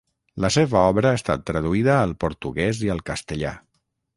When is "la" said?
0.45-0.49